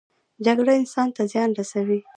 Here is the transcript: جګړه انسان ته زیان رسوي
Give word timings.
جګړه 0.45 0.73
انسان 0.81 1.07
ته 1.15 1.21
زیان 1.31 1.49
رسوي 1.59 1.99